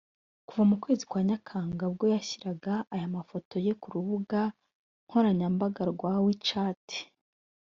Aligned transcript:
Kuva 0.47 0.63
mu 0.69 0.75
kwezi 0.83 1.03
kwa 1.09 1.21
Nyakanga 1.27 1.83
bwo 1.93 2.05
yashyiraga 2.13 2.73
aya 2.95 3.07
mafoto 3.15 3.55
ye 3.65 3.73
ku 3.81 3.87
rubuga 3.95 4.41
nkoranyambaga 5.05 5.81
rwa 5.91 6.13
WeChat 6.25 6.87